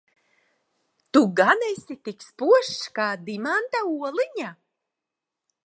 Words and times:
Tu 1.11 1.21
gan 1.39 1.61
esi 1.71 1.95
tik 2.05 2.19
spožs 2.29 2.81
kā 2.95 3.07
dimanta 3.29 3.85
oliņa? 4.09 4.51